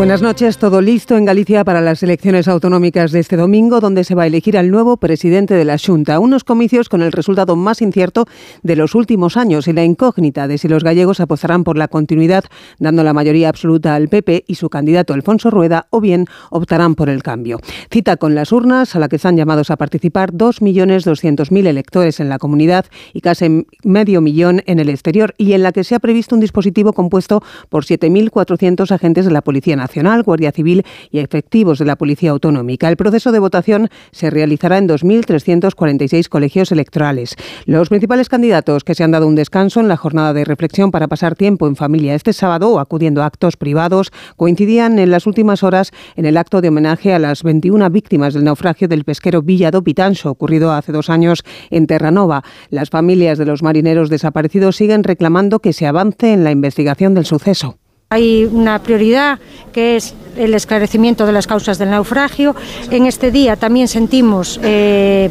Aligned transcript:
Buenas 0.00 0.22
noches. 0.22 0.56
Todo 0.56 0.80
listo 0.80 1.18
en 1.18 1.26
Galicia 1.26 1.62
para 1.62 1.82
las 1.82 2.02
elecciones 2.02 2.48
autonómicas 2.48 3.12
de 3.12 3.20
este 3.20 3.36
domingo, 3.36 3.80
donde 3.80 4.02
se 4.02 4.14
va 4.14 4.22
a 4.22 4.28
elegir 4.28 4.56
al 4.56 4.70
nuevo 4.70 4.96
presidente 4.96 5.52
de 5.52 5.66
la 5.66 5.76
Junta. 5.76 6.20
Unos 6.20 6.42
comicios 6.42 6.88
con 6.88 7.02
el 7.02 7.12
resultado 7.12 7.54
más 7.54 7.82
incierto 7.82 8.24
de 8.62 8.76
los 8.76 8.94
últimos 8.94 9.36
años 9.36 9.68
y 9.68 9.74
la 9.74 9.84
incógnita 9.84 10.48
de 10.48 10.56
si 10.56 10.68
los 10.68 10.84
gallegos 10.84 11.20
apostarán 11.20 11.64
por 11.64 11.76
la 11.76 11.86
continuidad, 11.86 12.44
dando 12.78 13.04
la 13.04 13.12
mayoría 13.12 13.50
absoluta 13.50 13.94
al 13.94 14.08
PP 14.08 14.44
y 14.46 14.54
su 14.54 14.70
candidato 14.70 15.12
Alfonso 15.12 15.50
Rueda, 15.50 15.86
o 15.90 16.00
bien 16.00 16.24
optarán 16.48 16.94
por 16.94 17.10
el 17.10 17.22
cambio. 17.22 17.60
Cita 17.90 18.16
con 18.16 18.34
las 18.34 18.52
urnas, 18.52 18.96
a 18.96 19.00
la 19.00 19.10
que 19.10 19.16
están 19.16 19.36
llamados 19.36 19.70
a 19.70 19.76
participar 19.76 20.32
2.200.000 20.32 21.66
electores 21.66 22.20
en 22.20 22.30
la 22.30 22.38
comunidad 22.38 22.86
y 23.12 23.20
casi 23.20 23.66
medio 23.84 24.22
millón 24.22 24.62
en 24.64 24.78
el 24.78 24.88
exterior, 24.88 25.34
y 25.36 25.52
en 25.52 25.62
la 25.62 25.72
que 25.72 25.84
se 25.84 25.94
ha 25.94 25.98
previsto 26.00 26.34
un 26.34 26.40
dispositivo 26.40 26.94
compuesto 26.94 27.42
por 27.68 27.84
7.400 27.84 28.90
agentes 28.92 29.26
de 29.26 29.30
la 29.30 29.42
Policía 29.42 29.76
Nacional 29.76 29.89
Guardia 30.24 30.52
Civil 30.52 30.84
y 31.10 31.18
efectivos 31.18 31.78
de 31.78 31.84
la 31.84 31.96
Policía 31.96 32.30
Autonómica. 32.30 32.88
El 32.88 32.96
proceso 32.96 33.32
de 33.32 33.38
votación 33.38 33.88
se 34.12 34.30
realizará 34.30 34.78
en 34.78 34.88
2.346 34.88 36.28
colegios 36.28 36.72
electorales. 36.72 37.36
Los 37.66 37.88
principales 37.88 38.28
candidatos 38.28 38.84
que 38.84 38.94
se 38.94 39.04
han 39.04 39.10
dado 39.10 39.26
un 39.26 39.34
descanso 39.34 39.80
en 39.80 39.88
la 39.88 39.96
jornada 39.96 40.32
de 40.32 40.44
reflexión 40.44 40.90
para 40.90 41.08
pasar 41.08 41.34
tiempo 41.34 41.66
en 41.66 41.76
familia 41.76 42.14
este 42.14 42.32
sábado 42.32 42.78
acudiendo 42.78 43.22
a 43.22 43.26
actos 43.26 43.56
privados 43.56 44.12
coincidían 44.36 44.98
en 44.98 45.10
las 45.10 45.26
últimas 45.26 45.62
horas 45.62 45.92
en 46.16 46.26
el 46.26 46.36
acto 46.36 46.60
de 46.60 46.68
homenaje 46.68 47.12
a 47.12 47.18
las 47.18 47.42
21 47.42 47.90
víctimas 47.90 48.34
del 48.34 48.44
naufragio 48.44 48.88
del 48.88 49.04
pesquero 49.04 49.42
Villa 49.42 49.70
do 49.70 49.82
Pitancho, 49.82 50.30
ocurrido 50.30 50.72
hace 50.72 50.92
dos 50.92 51.10
años 51.10 51.42
en 51.70 51.86
Terranova. 51.86 52.42
Las 52.70 52.90
familias 52.90 53.38
de 53.38 53.46
los 53.46 53.62
marineros 53.62 54.10
desaparecidos 54.10 54.76
siguen 54.76 55.04
reclamando 55.04 55.60
que 55.60 55.72
se 55.72 55.86
avance 55.86 56.32
en 56.32 56.44
la 56.44 56.50
investigación 56.50 57.14
del 57.14 57.26
suceso. 57.26 57.78
Hay 58.12 58.44
una 58.44 58.82
prioridad 58.82 59.38
que 59.72 59.94
es 59.94 60.14
el 60.36 60.52
esclarecimiento 60.54 61.26
de 61.26 61.32
las 61.32 61.46
causas 61.46 61.78
del 61.78 61.90
naufragio. 61.90 62.56
En 62.90 63.06
este 63.06 63.30
día 63.30 63.54
también 63.54 63.86
sentimos 63.86 64.58
eh, 64.64 65.30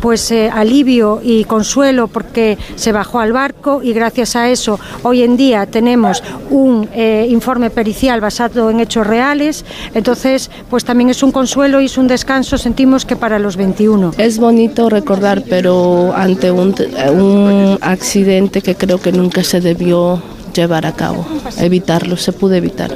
pues 0.00 0.32
eh, 0.32 0.50
alivio 0.52 1.20
y 1.22 1.44
consuelo 1.44 2.08
porque 2.08 2.58
se 2.74 2.90
bajó 2.90 3.20
al 3.20 3.32
barco 3.32 3.80
y 3.80 3.92
gracias 3.92 4.34
a 4.34 4.50
eso 4.50 4.80
hoy 5.04 5.22
en 5.22 5.36
día 5.36 5.66
tenemos 5.66 6.20
un 6.50 6.88
eh, 6.94 7.28
informe 7.30 7.70
pericial 7.70 8.20
basado 8.20 8.70
en 8.70 8.80
hechos 8.80 9.06
reales. 9.06 9.64
Entonces, 9.94 10.50
pues 10.68 10.84
también 10.84 11.10
es 11.10 11.22
un 11.22 11.30
consuelo 11.30 11.80
y 11.80 11.84
es 11.84 11.96
un 11.96 12.08
descanso, 12.08 12.58
sentimos 12.58 13.04
que 13.04 13.14
para 13.14 13.38
los 13.38 13.56
21. 13.56 14.14
Es 14.18 14.38
bonito 14.40 14.90
recordar, 14.90 15.44
pero 15.48 16.12
ante 16.12 16.50
un, 16.50 16.74
un 17.08 17.78
accidente 17.82 18.62
que 18.62 18.74
creo 18.74 19.00
que 19.00 19.12
nunca 19.12 19.44
se 19.44 19.60
debió 19.60 20.20
llevar 20.56 20.86
a 20.86 20.92
cabo, 20.92 21.26
evitarlo, 21.58 22.16
se 22.16 22.32
pudo 22.32 22.54
evitar. 22.54 22.90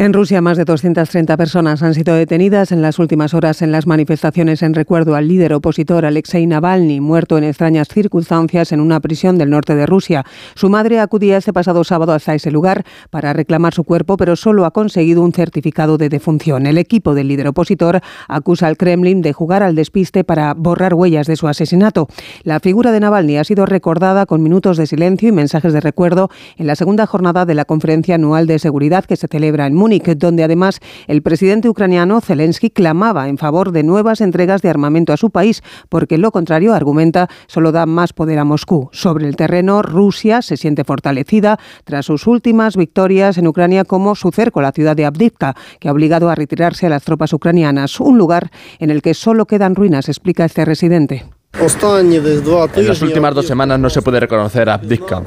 En 0.00 0.12
Rusia, 0.12 0.40
más 0.40 0.56
de 0.56 0.64
230 0.64 1.36
personas 1.36 1.82
han 1.82 1.92
sido 1.92 2.14
detenidas 2.14 2.70
en 2.70 2.82
las 2.82 3.00
últimas 3.00 3.34
horas 3.34 3.62
en 3.62 3.72
las 3.72 3.88
manifestaciones 3.88 4.62
en 4.62 4.74
recuerdo 4.74 5.16
al 5.16 5.26
líder 5.26 5.52
opositor 5.54 6.04
Alexei 6.04 6.46
Navalny, 6.46 7.00
muerto 7.00 7.36
en 7.36 7.42
extrañas 7.42 7.88
circunstancias 7.88 8.70
en 8.70 8.78
una 8.78 9.00
prisión 9.00 9.38
del 9.38 9.50
norte 9.50 9.74
de 9.74 9.86
Rusia. 9.86 10.24
Su 10.54 10.70
madre 10.70 11.00
acudía 11.00 11.36
este 11.36 11.52
pasado 11.52 11.82
sábado 11.82 12.12
hasta 12.12 12.32
ese 12.32 12.52
lugar 12.52 12.84
para 13.10 13.32
reclamar 13.32 13.74
su 13.74 13.82
cuerpo, 13.82 14.16
pero 14.16 14.36
solo 14.36 14.66
ha 14.66 14.70
conseguido 14.70 15.20
un 15.20 15.32
certificado 15.32 15.98
de 15.98 16.08
defunción. 16.08 16.66
El 16.66 16.78
equipo 16.78 17.16
del 17.16 17.26
líder 17.26 17.48
opositor 17.48 18.00
acusa 18.28 18.68
al 18.68 18.76
Kremlin 18.76 19.20
de 19.20 19.32
jugar 19.32 19.64
al 19.64 19.74
despiste 19.74 20.22
para 20.22 20.54
borrar 20.54 20.94
huellas 20.94 21.26
de 21.26 21.34
su 21.34 21.48
asesinato. 21.48 22.06
La 22.44 22.60
figura 22.60 22.92
de 22.92 23.00
Navalny 23.00 23.36
ha 23.36 23.42
sido 23.42 23.66
recordada 23.66 24.26
con 24.26 24.44
minutos 24.44 24.76
de 24.76 24.86
silencio 24.86 25.28
y 25.28 25.32
mensajes 25.32 25.72
de 25.72 25.80
recuerdo 25.80 26.30
en 26.56 26.68
la 26.68 26.76
segunda 26.76 27.04
jornada 27.04 27.44
de 27.46 27.56
la 27.56 27.64
conferencia 27.64 28.14
anual 28.14 28.46
de 28.46 28.60
seguridad 28.60 29.04
que 29.04 29.16
se 29.16 29.26
celebra 29.26 29.66
en 29.66 29.74
Múnich 29.74 29.87
donde 30.16 30.44
además 30.44 30.80
el 31.06 31.22
presidente 31.22 31.68
ucraniano 31.68 32.20
Zelensky 32.20 32.70
clamaba 32.70 33.28
en 33.28 33.38
favor 33.38 33.72
de 33.72 33.82
nuevas 33.82 34.20
entregas 34.20 34.62
de 34.62 34.68
armamento 34.68 35.12
a 35.12 35.16
su 35.16 35.30
país, 35.30 35.62
porque 35.88 36.18
lo 36.18 36.30
contrario, 36.30 36.74
argumenta, 36.74 37.28
solo 37.46 37.72
da 37.72 37.86
más 37.86 38.12
poder 38.12 38.38
a 38.38 38.44
Moscú. 38.44 38.90
Sobre 38.92 39.26
el 39.26 39.36
terreno, 39.36 39.82
Rusia 39.82 40.42
se 40.42 40.56
siente 40.56 40.84
fortalecida 40.84 41.58
tras 41.84 42.06
sus 42.06 42.26
últimas 42.26 42.76
victorias 42.76 43.38
en 43.38 43.46
Ucrania, 43.46 43.84
como 43.84 44.14
su 44.14 44.30
cerco, 44.30 44.60
la 44.60 44.72
ciudad 44.72 44.96
de 44.96 45.06
Abdivka, 45.06 45.54
que 45.80 45.88
ha 45.88 45.92
obligado 45.92 46.28
a 46.28 46.34
retirarse 46.34 46.86
a 46.86 46.90
las 46.90 47.04
tropas 47.04 47.32
ucranianas, 47.32 48.00
un 48.00 48.18
lugar 48.18 48.50
en 48.78 48.90
el 48.90 49.02
que 49.02 49.14
solo 49.14 49.46
quedan 49.46 49.74
ruinas, 49.74 50.08
explica 50.08 50.44
este 50.44 50.64
residente. 50.64 51.24
En 51.52 52.86
las 52.86 53.02
últimas 53.02 53.34
dos 53.34 53.46
semanas 53.46 53.80
no 53.80 53.90
se 53.90 54.02
puede 54.02 54.20
reconocer 54.20 54.68
Abdivka. 54.68 55.22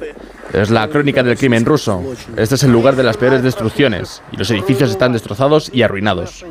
Es 0.53 0.69
la 0.69 0.87
crónica 0.89 1.23
del 1.23 1.37
crimen 1.37 1.65
ruso. 1.65 2.03
Este 2.35 2.55
es 2.55 2.63
el 2.63 2.71
lugar 2.71 2.95
de 2.95 3.03
las 3.03 3.17
peores 3.17 3.41
destrucciones 3.41 4.21
y 4.31 4.37
los 4.37 4.51
edificios 4.51 4.91
están 4.91 5.13
destrozados 5.13 5.69
y 5.73 5.81
arruinados. 5.81 6.45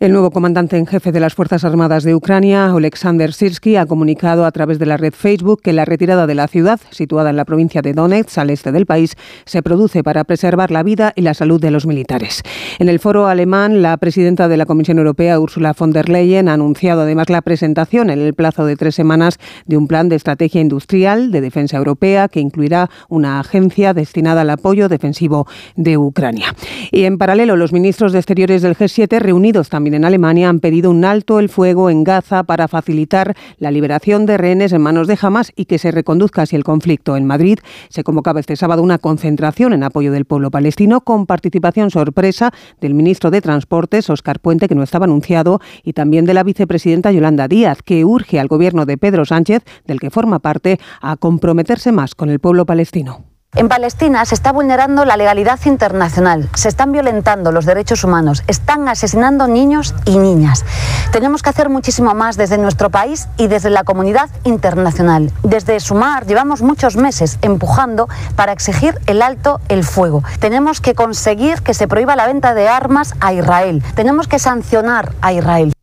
El 0.00 0.10
nuevo 0.10 0.32
comandante 0.32 0.76
en 0.76 0.86
jefe 0.86 1.12
de 1.12 1.20
las 1.20 1.34
Fuerzas 1.34 1.64
Armadas 1.64 2.02
de 2.02 2.16
Ucrania, 2.16 2.74
Oleksandr 2.74 3.32
Sirsky, 3.32 3.76
ha 3.76 3.86
comunicado 3.86 4.44
a 4.44 4.50
través 4.50 4.80
de 4.80 4.86
la 4.86 4.96
red 4.96 5.12
Facebook 5.12 5.62
que 5.62 5.72
la 5.72 5.84
retirada 5.84 6.26
de 6.26 6.34
la 6.34 6.48
ciudad, 6.48 6.80
situada 6.90 7.30
en 7.30 7.36
la 7.36 7.44
provincia 7.44 7.80
de 7.80 7.92
Donetsk, 7.92 8.38
al 8.38 8.50
este 8.50 8.72
del 8.72 8.86
país, 8.86 9.14
se 9.44 9.62
produce 9.62 10.02
para 10.02 10.24
preservar 10.24 10.72
la 10.72 10.82
vida 10.82 11.12
y 11.14 11.22
la 11.22 11.32
salud 11.32 11.60
de 11.60 11.70
los 11.70 11.86
militares. 11.86 12.42
En 12.80 12.88
el 12.88 12.98
foro 12.98 13.28
alemán, 13.28 13.82
la 13.82 13.96
presidenta 13.96 14.48
de 14.48 14.56
la 14.56 14.66
Comisión 14.66 14.98
Europea, 14.98 15.38
Ursula 15.38 15.76
von 15.78 15.92
der 15.92 16.08
Leyen, 16.08 16.48
ha 16.48 16.54
anunciado 16.54 17.02
además 17.02 17.30
la 17.30 17.40
presentación 17.40 18.10
en 18.10 18.18
el 18.18 18.34
plazo 18.34 18.66
de 18.66 18.74
tres 18.74 18.96
semanas 18.96 19.38
de 19.66 19.76
un 19.76 19.86
plan 19.86 20.08
de 20.08 20.16
estrategia 20.16 20.60
industrial 20.60 21.30
de 21.30 21.40
defensa 21.40 21.76
europea 21.76 22.26
que 22.26 22.40
incluirá 22.40 22.90
una 23.08 23.38
agencia 23.38 23.94
destinada 23.94 24.40
al 24.40 24.50
apoyo 24.50 24.88
defensivo 24.88 25.46
de 25.76 25.98
Ucrania. 25.98 26.52
Y 26.90 27.04
en 27.04 27.16
paralelo, 27.16 27.54
los 27.54 27.72
ministros 27.72 28.12
de 28.12 28.18
Exteriores 28.18 28.60
del 28.60 28.76
G7, 28.76 29.20
reunidos 29.20 29.68
también 29.68 29.83
en 29.92 30.04
Alemania 30.04 30.48
han 30.48 30.60
pedido 30.60 30.90
un 30.90 31.04
alto 31.04 31.38
el 31.38 31.48
fuego 31.48 31.90
en 31.90 32.04
Gaza 32.04 32.44
para 32.44 32.68
facilitar 32.68 33.34
la 33.58 33.70
liberación 33.70 34.24
de 34.24 34.38
rehenes 34.38 34.72
en 34.72 34.80
manos 34.80 35.08
de 35.08 35.18
Hamas 35.20 35.52
y 35.54 35.66
que 35.66 35.78
se 35.78 35.90
reconduzca 35.90 36.42
así 36.42 36.56
el 36.56 36.64
conflicto. 36.64 37.16
En 37.16 37.26
Madrid 37.26 37.58
se 37.90 38.04
convocaba 38.04 38.40
este 38.40 38.56
sábado 38.56 38.82
una 38.82 38.98
concentración 38.98 39.72
en 39.72 39.82
apoyo 39.82 40.12
del 40.12 40.24
pueblo 40.24 40.50
palestino 40.50 41.02
con 41.02 41.26
participación 41.26 41.90
sorpresa 41.90 42.52
del 42.80 42.94
ministro 42.94 43.30
de 43.30 43.42
Transportes, 43.42 44.08
Oscar 44.08 44.40
Puente, 44.40 44.68
que 44.68 44.74
no 44.74 44.82
estaba 44.82 45.04
anunciado, 45.04 45.60
y 45.82 45.92
también 45.92 46.24
de 46.24 46.34
la 46.34 46.44
vicepresidenta 46.44 47.12
Yolanda 47.12 47.48
Díaz, 47.48 47.82
que 47.82 48.04
urge 48.04 48.40
al 48.40 48.48
gobierno 48.48 48.86
de 48.86 48.96
Pedro 48.96 49.24
Sánchez, 49.24 49.64
del 49.86 50.00
que 50.00 50.10
forma 50.10 50.38
parte, 50.38 50.78
a 51.02 51.16
comprometerse 51.16 51.92
más 51.92 52.14
con 52.14 52.30
el 52.30 52.40
pueblo 52.40 52.64
palestino. 52.64 53.33
En 53.56 53.68
Palestina 53.68 54.24
se 54.24 54.34
está 54.34 54.50
vulnerando 54.50 55.04
la 55.04 55.16
legalidad 55.16 55.60
internacional, 55.64 56.48
se 56.54 56.68
están 56.68 56.90
violentando 56.90 57.52
los 57.52 57.66
derechos 57.66 58.02
humanos, 58.02 58.42
están 58.48 58.88
asesinando 58.88 59.46
niños 59.46 59.94
y 60.04 60.18
niñas. 60.18 60.64
Tenemos 61.12 61.40
que 61.42 61.50
hacer 61.50 61.68
muchísimo 61.68 62.14
más 62.14 62.36
desde 62.36 62.58
nuestro 62.58 62.90
país 62.90 63.28
y 63.36 63.46
desde 63.46 63.70
la 63.70 63.84
comunidad 63.84 64.28
internacional. 64.42 65.30
Desde 65.44 65.78
Sumar 65.78 66.26
llevamos 66.26 66.62
muchos 66.62 66.96
meses 66.96 67.38
empujando 67.42 68.08
para 68.34 68.50
exigir 68.50 68.98
el 69.06 69.22
alto 69.22 69.60
el 69.68 69.84
fuego. 69.84 70.24
Tenemos 70.40 70.80
que 70.80 70.94
conseguir 70.94 71.62
que 71.62 71.74
se 71.74 71.86
prohíba 71.86 72.16
la 72.16 72.26
venta 72.26 72.54
de 72.54 72.66
armas 72.66 73.14
a 73.20 73.32
Israel. 73.32 73.84
Tenemos 73.94 74.26
que 74.26 74.40
sancionar 74.40 75.12
a 75.20 75.32
Israel. 75.32 75.73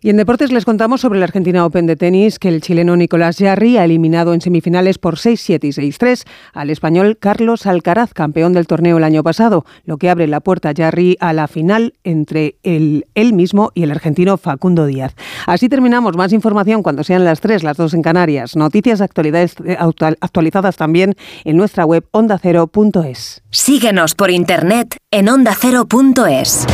Y 0.00 0.10
en 0.10 0.16
deportes 0.16 0.52
les 0.52 0.64
contamos 0.64 1.00
sobre 1.00 1.18
la 1.18 1.24
Argentina 1.24 1.64
Open 1.64 1.86
de 1.86 1.96
tenis 1.96 2.38
que 2.38 2.48
el 2.48 2.60
chileno 2.60 2.96
Nicolás 2.96 3.38
Jarry 3.38 3.78
ha 3.78 3.84
eliminado 3.84 4.32
en 4.32 4.40
semifinales 4.40 4.98
por 4.98 5.16
6-7 5.16 5.64
y 5.64 5.90
6-3 5.90 6.24
al 6.52 6.70
español 6.70 7.18
Carlos 7.18 7.66
Alcaraz, 7.66 8.14
campeón 8.14 8.52
del 8.52 8.66
torneo 8.66 8.98
el 8.98 9.04
año 9.04 9.22
pasado, 9.22 9.64
lo 9.84 9.96
que 9.96 10.10
abre 10.10 10.26
la 10.28 10.40
puerta 10.40 10.70
a 10.70 10.74
Jarry 10.76 11.16
a 11.20 11.32
la 11.32 11.48
final 11.48 11.94
entre 12.04 12.56
él, 12.62 13.04
mismo 13.32 13.72
y 13.74 13.82
el 13.82 13.90
argentino 13.90 14.36
Facundo 14.36 14.86
Díaz. 14.86 15.14
Así 15.46 15.68
terminamos. 15.68 16.16
Más 16.16 16.32
información 16.32 16.82
cuando 16.82 17.04
sean 17.04 17.24
las 17.24 17.40
3, 17.40 17.62
las 17.62 17.76
2 17.76 17.94
en 17.94 18.02
Canarias. 18.02 18.56
Noticias 18.56 19.00
actualidades, 19.00 19.56
eh, 19.64 19.76
actualizadas 20.20 20.76
también 20.76 21.14
en 21.44 21.56
nuestra 21.56 21.84
web 21.84 22.06
ondacero.es. 22.12 23.42
Síguenos 23.50 24.14
por 24.14 24.30
internet 24.30 24.96
en 25.10 25.28
ondacero.es. 25.28 26.66